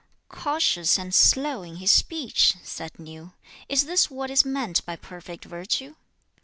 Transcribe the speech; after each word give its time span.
'Cautious 0.29 0.97
and 0.97 1.13
slow 1.13 1.61
in 1.61 1.75
his 1.75 1.91
speech!' 1.91 2.55
said 2.63 2.97
Niu; 2.97 3.33
'is 3.69 3.85
this 3.85 4.09
what 4.09 4.31
is 4.31 4.43
meant 4.43 4.83
by 4.83 4.95
perfect 4.95 5.45
virtue?' 5.45 5.93